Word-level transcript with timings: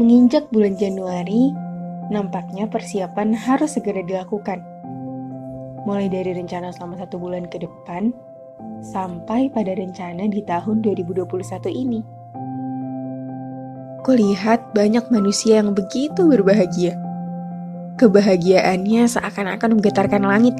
Menginjak 0.00 0.48
bulan 0.48 0.72
Januari, 0.80 1.52
nampaknya 2.08 2.64
persiapan 2.64 3.36
harus 3.36 3.76
segera 3.76 4.00
dilakukan. 4.00 4.64
Mulai 5.84 6.08
dari 6.08 6.32
rencana 6.32 6.72
selama 6.72 6.96
satu 6.96 7.20
bulan 7.20 7.44
ke 7.44 7.60
depan, 7.60 8.08
sampai 8.80 9.52
pada 9.52 9.76
rencana 9.76 10.32
di 10.32 10.40
tahun 10.48 10.80
2021 10.80 11.28
ini. 11.68 12.00
Kulihat 14.00 14.72
banyak 14.72 15.12
manusia 15.12 15.60
yang 15.60 15.76
begitu 15.76 16.24
berbahagia. 16.24 16.96
Kebahagiaannya 18.00 19.04
seakan-akan 19.12 19.76
menggetarkan 19.76 20.24
langit. 20.24 20.56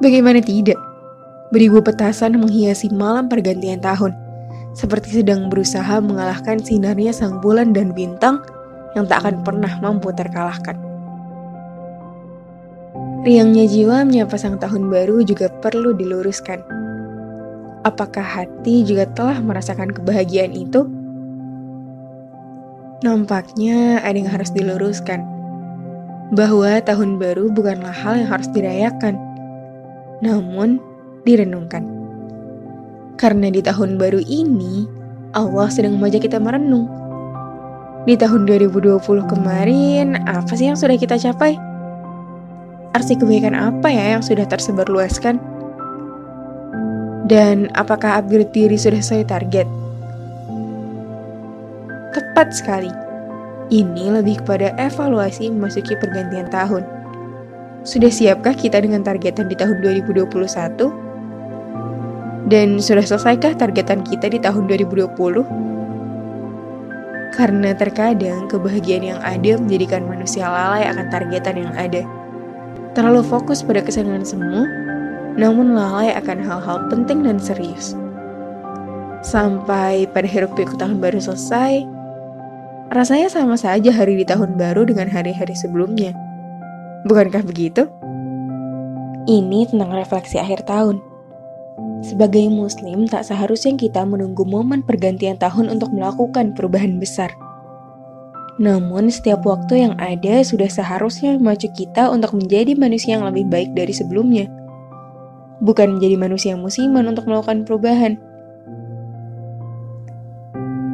Bagaimana 0.00 0.40
tidak? 0.40 0.80
Beribu 1.52 1.84
petasan 1.84 2.40
menghiasi 2.40 2.88
malam 2.96 3.28
pergantian 3.28 3.84
tahun 3.84 4.29
seperti 4.74 5.22
sedang 5.22 5.50
berusaha 5.50 5.98
mengalahkan 5.98 6.62
sinarnya 6.62 7.10
sang 7.10 7.42
bulan 7.42 7.74
dan 7.74 7.90
bintang 7.90 8.42
yang 8.94 9.06
tak 9.06 9.26
akan 9.26 9.42
pernah 9.42 9.70
mampu 9.82 10.10
terkalahkan. 10.14 10.78
Riangnya 13.20 13.68
jiwa 13.68 14.08
menyapa 14.08 14.40
sang 14.40 14.56
tahun 14.56 14.88
baru 14.88 15.20
juga 15.20 15.52
perlu 15.60 15.92
diluruskan. 15.92 16.64
Apakah 17.84 18.24
hati 18.24 18.80
juga 18.84 19.04
telah 19.12 19.36
merasakan 19.44 19.92
kebahagiaan 19.92 20.56
itu? 20.56 20.88
Nampaknya 23.04 24.00
ada 24.00 24.16
yang 24.16 24.28
harus 24.28 24.48
diluruskan. 24.52 25.20
Bahwa 26.32 26.80
tahun 26.80 27.20
baru 27.20 27.52
bukanlah 27.52 27.92
hal 27.92 28.24
yang 28.24 28.30
harus 28.32 28.48
dirayakan, 28.52 29.20
namun 30.24 30.80
direnungkan. 31.28 31.99
Karena 33.20 33.52
di 33.52 33.60
tahun 33.60 34.00
baru 34.00 34.24
ini, 34.24 34.88
Allah 35.36 35.68
sedang 35.68 36.00
mengajak 36.00 36.24
kita 36.24 36.40
merenung. 36.40 36.88
Di 38.08 38.16
tahun 38.16 38.48
2020 38.48 38.96
kemarin, 39.28 40.24
apa 40.24 40.48
sih 40.56 40.72
yang 40.72 40.80
sudah 40.80 40.96
kita 40.96 41.20
capai? 41.20 41.60
Arti 42.96 43.20
kebaikan 43.20 43.52
apa 43.52 43.92
ya 43.92 44.16
yang 44.16 44.24
sudah 44.24 44.48
tersebar 44.48 44.88
luaskan? 44.88 45.36
Dan 47.28 47.68
apakah 47.76 48.24
upgrade 48.24 48.56
diri 48.56 48.80
sudah 48.80 49.04
sesuai 49.04 49.28
target? 49.28 49.68
Tepat 52.16 52.56
sekali. 52.56 52.88
Ini 53.68 54.16
lebih 54.16 54.40
kepada 54.40 54.72
evaluasi 54.80 55.52
memasuki 55.52 55.92
pergantian 56.00 56.48
tahun. 56.48 56.88
Sudah 57.84 58.08
siapkah 58.08 58.56
kita 58.56 58.80
dengan 58.80 59.04
targetan 59.04 59.44
di 59.52 59.60
tahun 59.60 59.84
2021? 59.84 61.09
Dan 62.50 62.82
sudah 62.82 63.06
selesaikah 63.06 63.54
targetan 63.54 64.02
kita 64.02 64.26
di 64.26 64.42
tahun 64.42 64.66
2020? 64.66 65.14
Karena 67.30 67.70
terkadang 67.78 68.50
kebahagiaan 68.50 69.06
yang 69.06 69.22
ada 69.22 69.54
menjadikan 69.54 70.02
manusia 70.02 70.50
lalai 70.50 70.82
akan 70.90 71.06
targetan 71.14 71.62
yang 71.62 71.70
ada. 71.78 72.02
Terlalu 72.98 73.22
fokus 73.22 73.62
pada 73.62 73.78
kesenangan 73.78 74.26
semu, 74.26 74.66
namun 75.38 75.78
lalai 75.78 76.10
akan 76.10 76.42
hal-hal 76.42 76.90
penting 76.90 77.22
dan 77.22 77.38
serius. 77.38 77.94
Sampai 79.22 80.10
pada 80.10 80.26
hiruk 80.26 80.50
pikuk 80.58 80.74
tahun 80.74 80.98
baru 80.98 81.22
selesai, 81.22 81.86
rasanya 82.90 83.30
sama 83.30 83.54
saja 83.54 83.94
hari 83.94 84.18
di 84.18 84.26
tahun 84.26 84.58
baru 84.58 84.90
dengan 84.90 85.06
hari-hari 85.06 85.54
sebelumnya. 85.54 86.18
Bukankah 87.06 87.46
begitu? 87.46 87.86
Ini 89.30 89.70
tentang 89.70 89.94
refleksi 89.94 90.42
akhir 90.42 90.66
tahun 90.66 91.09
sebagai 92.00 92.48
Muslim, 92.48 93.04
tak 93.04 93.28
seharusnya 93.28 93.76
kita 93.76 94.02
menunggu 94.08 94.42
momen 94.48 94.80
pergantian 94.80 95.36
tahun 95.36 95.68
untuk 95.68 95.92
melakukan 95.92 96.56
perubahan 96.56 96.96
besar. 96.96 97.36
Namun, 98.60 99.08
setiap 99.08 99.44
waktu 99.44 99.88
yang 99.88 99.94
ada 100.00 100.44
sudah 100.44 100.68
seharusnya 100.68 101.36
memacu 101.36 101.68
kita 101.72 102.08
untuk 102.12 102.36
menjadi 102.36 102.76
manusia 102.76 103.16
yang 103.16 103.24
lebih 103.28 103.48
baik 103.48 103.72
dari 103.72 103.92
sebelumnya. 103.92 104.48
Bukan 105.60 105.96
menjadi 105.96 106.16
manusia 106.16 106.52
musiman 106.56 107.08
untuk 107.08 107.28
melakukan 107.28 107.68
perubahan. 107.68 108.16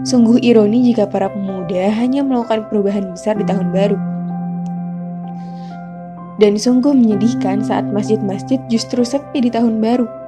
Sungguh 0.06 0.38
ironi 0.42 0.90
jika 0.90 1.10
para 1.10 1.26
pemuda 1.30 1.90
hanya 1.90 2.22
melakukan 2.22 2.70
perubahan 2.70 3.14
besar 3.14 3.34
di 3.38 3.46
tahun 3.46 3.74
baru. 3.74 3.98
Dan 6.38 6.54
sungguh 6.54 6.94
menyedihkan 6.94 7.62
saat 7.66 7.88
masjid-masjid 7.90 8.62
justru 8.70 9.02
sepi 9.02 9.42
di 9.42 9.50
tahun 9.50 9.82
baru 9.82 10.25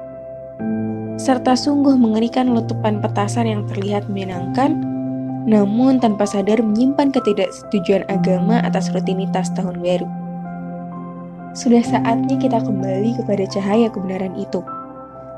serta 1.19 1.51
sungguh 1.51 1.99
mengerikan 1.99 2.55
letupan 2.55 3.03
petasan 3.03 3.43
yang 3.51 3.61
terlihat 3.67 4.07
menyenangkan, 4.07 4.79
namun 5.43 5.99
tanpa 5.99 6.23
sadar 6.23 6.63
menyimpan 6.63 7.11
ketidaksetujuan 7.11 8.07
agama 8.07 8.63
atas 8.63 8.87
rutinitas 8.95 9.51
tahun 9.51 9.83
baru. 9.83 10.07
Sudah 11.51 11.83
saatnya 11.83 12.39
kita 12.39 12.63
kembali 12.63 13.19
kepada 13.19 13.43
cahaya 13.51 13.91
kebenaran 13.91 14.31
itu, 14.39 14.63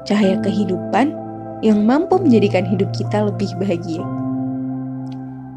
cahaya 0.06 0.38
kehidupan 0.46 1.18
yang 1.66 1.82
mampu 1.82 2.22
menjadikan 2.22 2.62
hidup 2.62 2.94
kita 2.94 3.26
lebih 3.26 3.50
bahagia. 3.58 4.06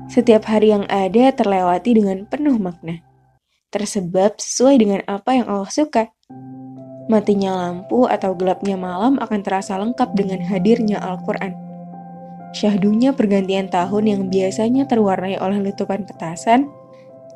Setiap 0.08 0.48
hari 0.48 0.72
yang 0.72 0.88
ada 0.88 1.36
terlewati 1.36 2.00
dengan 2.00 2.24
penuh 2.24 2.56
makna, 2.56 3.04
tersebab 3.68 4.40
sesuai 4.40 4.80
dengan 4.80 5.00
apa 5.04 5.36
yang 5.36 5.52
Allah 5.52 5.68
suka 5.68 6.08
Matinya 7.04 7.52
lampu 7.52 8.08
atau 8.08 8.32
gelapnya 8.32 8.80
malam 8.80 9.20
akan 9.20 9.44
terasa 9.44 9.76
lengkap 9.76 10.16
dengan 10.16 10.40
hadirnya 10.40 10.96
Al-Quran. 11.04 11.52
Syahdunya 12.56 13.12
pergantian 13.12 13.68
tahun 13.68 14.04
yang 14.08 14.22
biasanya 14.32 14.88
terwarnai 14.88 15.36
oleh 15.36 15.60
letupan 15.68 16.08
petasan, 16.08 16.72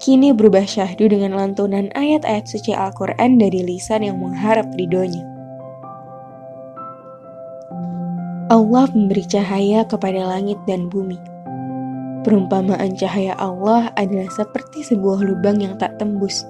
kini 0.00 0.32
berubah 0.32 0.64
syahdu 0.64 1.12
dengan 1.12 1.36
lantunan 1.36 1.92
ayat-ayat 1.92 2.48
suci 2.48 2.72
Al-Quran 2.72 3.36
dari 3.36 3.60
lisan 3.60 4.08
yang 4.08 4.16
mengharap 4.16 4.72
ridhonya. 4.72 5.26
Allah 8.48 8.88
memberi 8.96 9.28
cahaya 9.28 9.84
kepada 9.84 10.24
langit 10.24 10.56
dan 10.64 10.88
bumi. 10.88 11.20
Perumpamaan 12.24 12.96
cahaya 12.96 13.36
Allah 13.36 13.92
adalah 14.00 14.32
seperti 14.32 14.80
sebuah 14.80 15.20
lubang 15.28 15.60
yang 15.60 15.76
tak 15.76 16.00
tembus, 16.00 16.48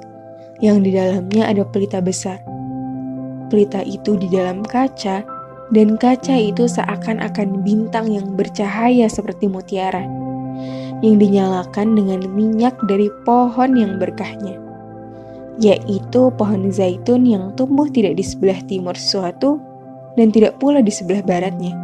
yang 0.62 0.86
di 0.86 0.94
dalamnya 0.94 1.50
ada 1.50 1.66
pelita 1.66 1.98
besar 1.98 2.57
pelita 3.48 3.82
itu 3.82 4.14
di 4.20 4.28
dalam 4.28 4.62
kaca, 4.64 5.24
dan 5.68 6.00
kaca 6.00 6.36
itu 6.36 6.64
seakan-akan 6.64 7.60
bintang 7.60 8.08
yang 8.08 8.32
bercahaya 8.36 9.04
seperti 9.08 9.48
mutiara, 9.48 10.04
yang 11.04 11.20
dinyalakan 11.20 11.92
dengan 11.92 12.24
minyak 12.32 12.72
dari 12.88 13.12
pohon 13.28 13.76
yang 13.76 14.00
berkahnya, 14.00 14.56
yaitu 15.60 16.32
pohon 16.40 16.72
zaitun 16.72 17.28
yang 17.28 17.52
tumbuh 17.58 17.88
tidak 17.90 18.16
di 18.16 18.24
sebelah 18.24 18.60
timur 18.64 18.96
suatu 18.96 19.60
dan 20.16 20.32
tidak 20.32 20.56
pula 20.56 20.80
di 20.80 20.90
sebelah 20.90 21.20
baratnya, 21.20 21.76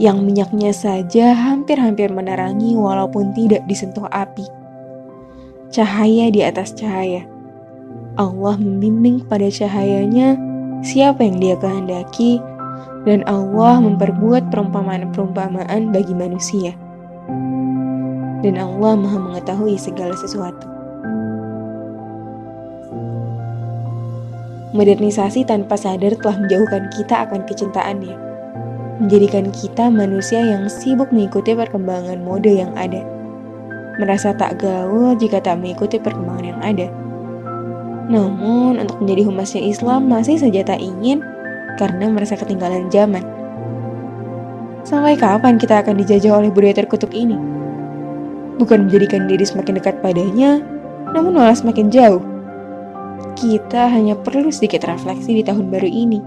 yang 0.00 0.24
minyaknya 0.24 0.72
saja 0.72 1.36
hampir-hampir 1.36 2.08
menerangi 2.08 2.76
walaupun 2.76 3.32
tidak 3.36 3.64
disentuh 3.68 4.08
api. 4.12 4.44
Cahaya 5.68 6.30
di 6.32 6.40
atas 6.40 6.72
cahaya. 6.72 7.26
Allah 8.16 8.56
membimbing 8.56 9.28
pada 9.28 9.44
cahayanya 9.52 10.40
siapa 10.82 11.24
yang 11.24 11.38
dia 11.40 11.56
kehendaki, 11.56 12.42
dan 13.06 13.22
Allah 13.30 13.78
memperbuat 13.78 14.50
perumpamaan-perumpamaan 14.50 15.94
bagi 15.94 16.12
manusia. 16.12 16.74
Dan 18.42 18.58
Allah 18.58 18.98
maha 18.98 19.18
mengetahui 19.22 19.78
segala 19.78 20.12
sesuatu. 20.18 20.66
Modernisasi 24.76 25.48
tanpa 25.48 25.78
sadar 25.78 26.18
telah 26.20 26.36
menjauhkan 26.36 26.92
kita 26.92 27.24
akan 27.24 27.48
kecintaannya, 27.48 28.16
menjadikan 29.00 29.48
kita 29.54 29.88
manusia 29.88 30.42
yang 30.42 30.68
sibuk 30.68 31.08
mengikuti 31.14 31.56
perkembangan 31.56 32.20
mode 32.20 32.52
yang 32.52 32.74
ada, 32.76 33.00
merasa 33.96 34.36
tak 34.36 34.60
gaul 34.60 35.16
jika 35.16 35.40
tak 35.40 35.64
mengikuti 35.64 35.96
perkembangan 35.96 36.44
yang 36.44 36.60
ada 36.60 36.86
namun, 38.06 38.78
untuk 38.78 39.02
menjadi 39.02 39.26
humasnya 39.26 39.62
Islam 39.66 40.06
masih 40.06 40.38
saja 40.38 40.62
tak 40.62 40.78
ingin 40.78 41.18
karena 41.74 42.06
merasa 42.06 42.38
ketinggalan 42.38 42.86
zaman. 42.86 43.26
Sampai 44.86 45.18
kapan 45.18 45.58
kita 45.58 45.82
akan 45.82 45.98
dijajah 45.98 46.38
oleh 46.38 46.50
budaya 46.54 46.78
terkutuk 46.78 47.10
ini? 47.10 47.34
Bukan 48.62 48.86
menjadikan 48.86 49.26
diri 49.26 49.42
semakin 49.42 49.82
dekat 49.82 49.98
padanya, 49.98 50.62
namun 51.10 51.34
malah 51.34 51.58
semakin 51.58 51.90
jauh. 51.90 52.22
Kita 53.34 53.90
hanya 53.90 54.14
perlu 54.14 54.48
sedikit 54.54 54.86
refleksi 54.86 55.36
di 55.36 55.42
tahun 55.42 55.68
baru 55.68 55.90
ini 55.90 56.22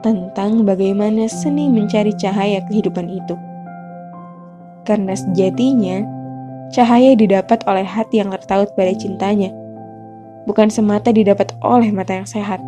tentang 0.00 0.64
bagaimana 0.64 1.28
seni 1.28 1.68
mencari 1.68 2.16
cahaya 2.16 2.64
kehidupan 2.64 3.06
itu. 3.12 3.36
Karena 4.88 5.12
sejatinya, 5.12 6.02
cahaya 6.72 7.12
didapat 7.12 7.60
oleh 7.68 7.84
hati 7.84 8.24
yang 8.24 8.32
tertaut 8.32 8.72
pada 8.72 8.96
cintanya 8.96 9.59
bukan 10.50 10.66
semata 10.66 11.14
didapat 11.14 11.54
oleh 11.62 11.94
mata 11.94 12.18
yang 12.18 12.26
sehat. 12.26 12.58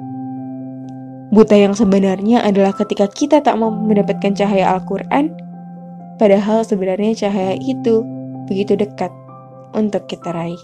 Buta 1.35 1.59
yang 1.59 1.75
sebenarnya 1.75 2.47
adalah 2.47 2.71
ketika 2.71 3.11
kita 3.11 3.43
tak 3.43 3.59
mau 3.59 3.75
mendapatkan 3.75 4.39
cahaya 4.39 4.79
Al-Quran, 4.79 5.35
padahal 6.23 6.63
sebenarnya 6.63 7.27
cahaya 7.27 7.59
itu 7.59 8.07
begitu 8.47 8.79
dekat. 8.79 9.11
untuk 9.73 10.05
kita 10.05 10.37
raih. 10.37 10.61